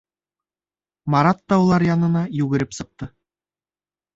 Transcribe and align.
Марат 1.15 1.43
та 1.53 1.59
улар 1.65 1.85
янына 1.91 2.25
йүгереп 2.41 2.77
сыҡты. 2.79 3.11